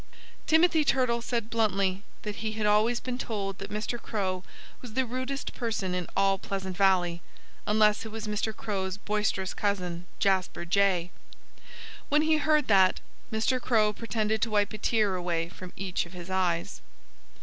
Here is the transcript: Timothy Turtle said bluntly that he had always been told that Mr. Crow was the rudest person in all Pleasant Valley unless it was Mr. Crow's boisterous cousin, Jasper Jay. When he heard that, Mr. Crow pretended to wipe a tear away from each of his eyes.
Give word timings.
Timothy 0.47 0.83
Turtle 0.83 1.21
said 1.21 1.51
bluntly 1.51 2.01
that 2.23 2.37
he 2.37 2.53
had 2.53 2.65
always 2.65 2.99
been 2.99 3.19
told 3.19 3.59
that 3.59 3.69
Mr. 3.69 4.01
Crow 4.01 4.43
was 4.81 4.93
the 4.95 5.05
rudest 5.05 5.53
person 5.53 5.93
in 5.93 6.07
all 6.17 6.39
Pleasant 6.39 6.75
Valley 6.75 7.21
unless 7.67 8.03
it 8.03 8.09
was 8.11 8.25
Mr. 8.25 8.51
Crow's 8.51 8.97
boisterous 8.97 9.53
cousin, 9.53 10.07
Jasper 10.17 10.65
Jay. 10.65 11.11
When 12.09 12.23
he 12.23 12.37
heard 12.37 12.65
that, 12.67 12.99
Mr. 13.31 13.61
Crow 13.61 13.93
pretended 13.93 14.41
to 14.41 14.49
wipe 14.49 14.73
a 14.73 14.79
tear 14.79 15.13
away 15.15 15.49
from 15.49 15.71
each 15.75 16.07
of 16.07 16.13
his 16.13 16.31
eyes. 16.31 16.81